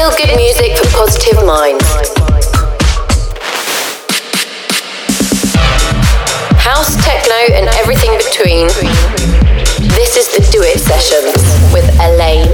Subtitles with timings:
[0.00, 1.84] Feel good music for positive minds.
[6.56, 8.68] House, techno, and everything between.
[9.90, 11.36] This is the Do It Sessions
[11.74, 12.48] with Elaine.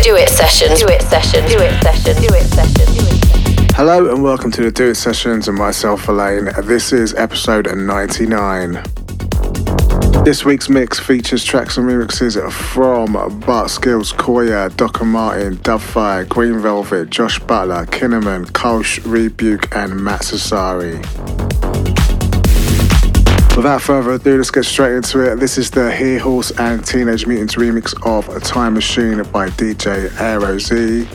[0.00, 0.78] Do It Sessions.
[0.78, 1.50] Do It Sessions.
[1.50, 2.20] Do It Sessions.
[2.20, 2.97] Do It Sessions.
[3.78, 6.48] Hello and welcome to the Do It Sessions and myself, Elaine.
[6.64, 8.82] This is episode 99.
[10.24, 16.58] This week's mix features tracks and remixes from Bart Skils, Koya, Docker Martin, Dubfire, Green
[16.58, 20.98] Velvet, Josh Butler, Kinnaman, Kolsch, Rebuke, and Matt Sassari.
[23.56, 25.36] Without further ado, let's get straight into it.
[25.36, 30.10] This is the Here Horse and Teenage Mutants remix of A Time Machine by DJ
[30.20, 31.06] Aero Z.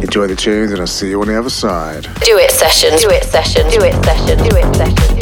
[0.00, 2.04] Enjoy the tunes and I'll see you on the other side.
[2.24, 2.90] Do it session.
[2.98, 3.68] Do it session.
[3.68, 4.38] Do it session.
[4.38, 5.17] Do it sessions.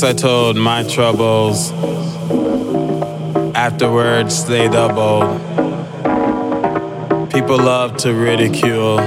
[0.00, 1.72] Once I told my troubles,
[3.52, 5.40] afterwards they doubled.
[7.32, 8.98] People love to ridicule.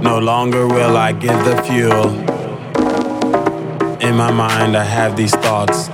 [0.00, 2.10] No longer will I give the fuel.
[4.00, 5.88] In my mind, I have these thoughts.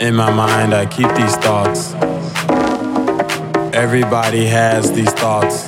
[0.00, 1.94] In my mind, I keep these thoughts.
[3.74, 5.66] Everybody has these thoughts.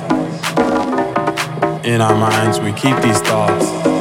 [1.85, 3.94] In our minds, we keep these thoughts.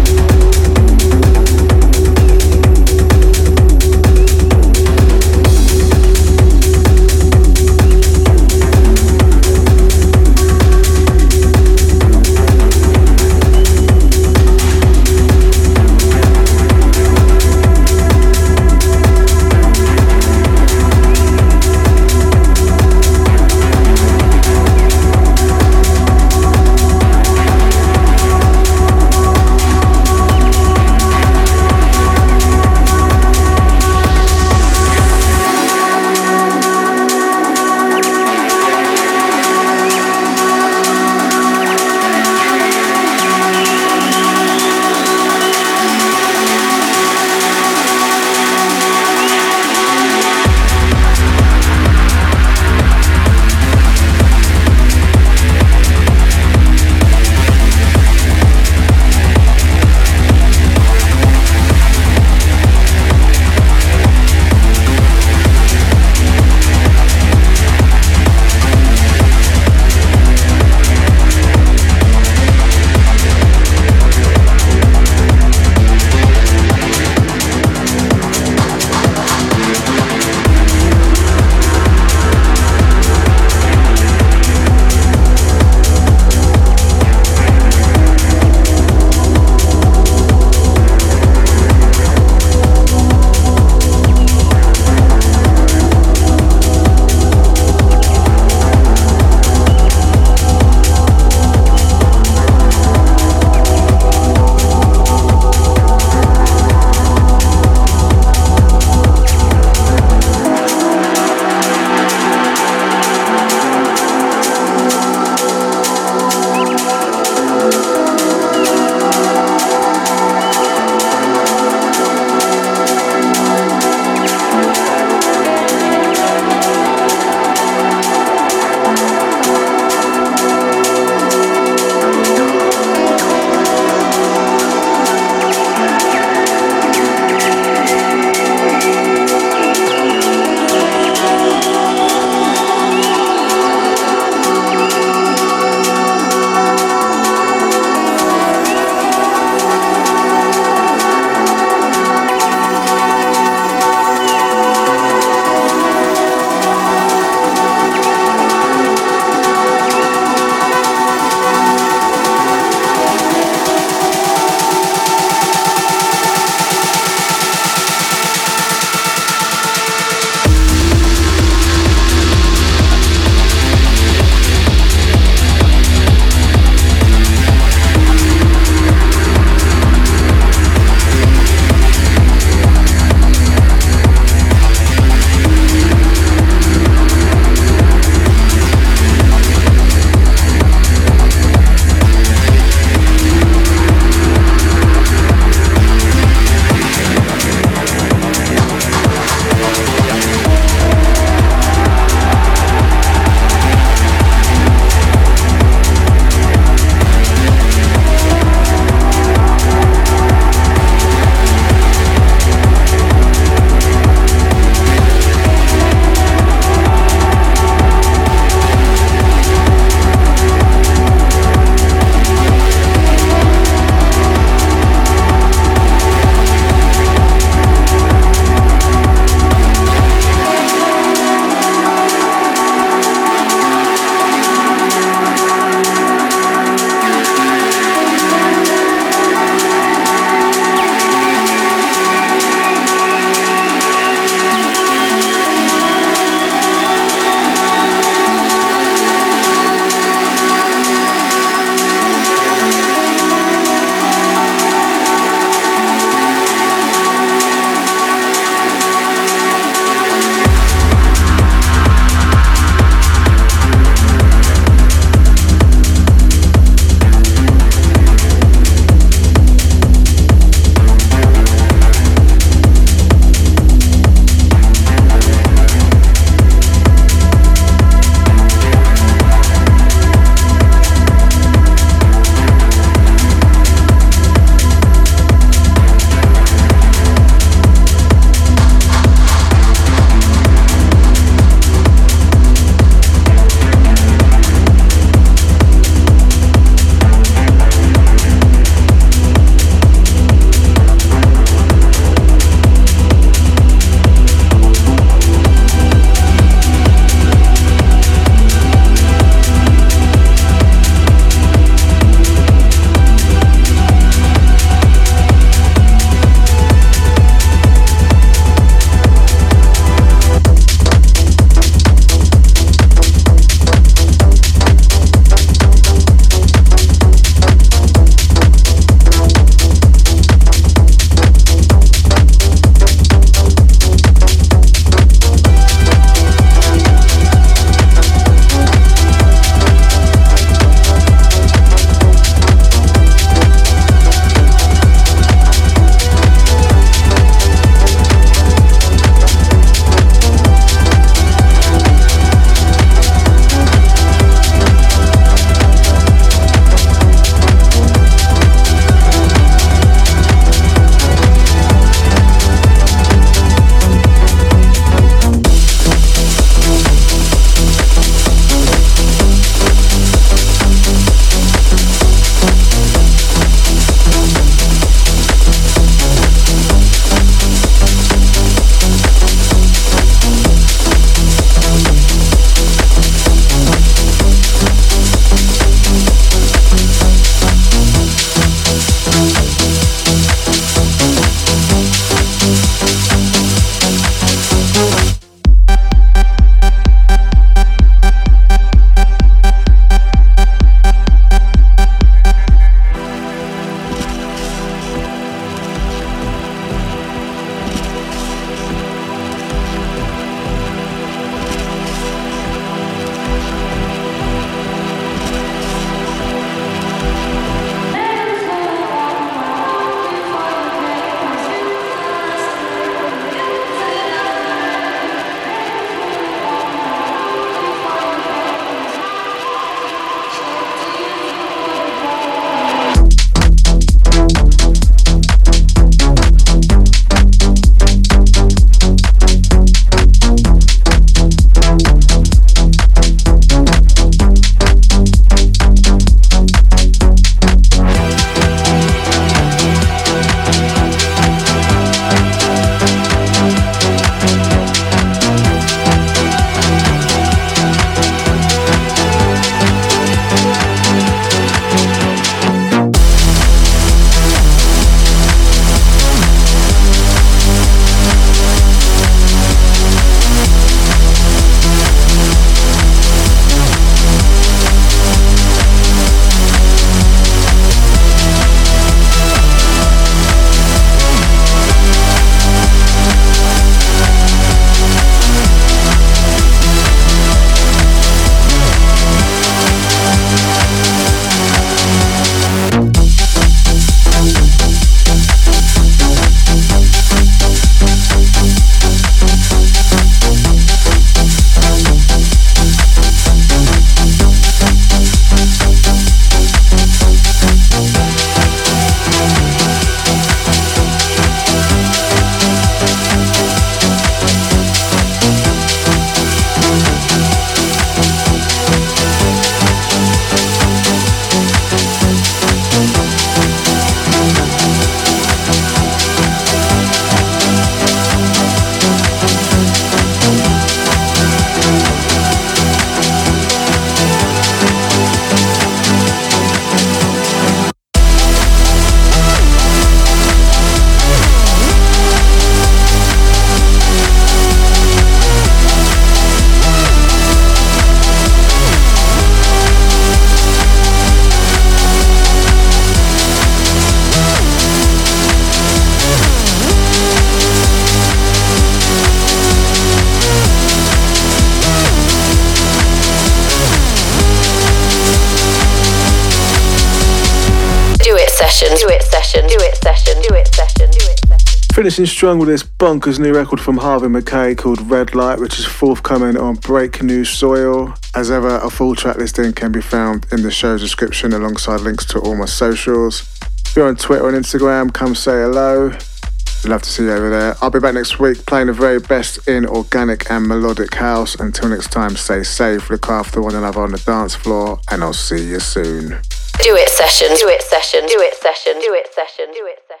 [571.91, 575.65] Finishing strong with this bonkers new record from Harvey McKay called Red Light, which is
[575.65, 577.93] forthcoming on Break New Soil.
[578.15, 582.05] As ever, a full track listing can be found in the show's description alongside links
[582.05, 583.27] to all my socials.
[583.65, 585.89] If you're on Twitter and Instagram, come say hello.
[585.89, 587.55] We'd love to see you over there.
[587.61, 591.35] I'll be back next week playing the very best in organic and melodic house.
[591.35, 595.11] Until next time, stay safe, look after one another on the dance floor, and I'll
[595.11, 596.21] see you soon.
[596.63, 600.00] Do it session, do it session, do it session, do it session, do it session.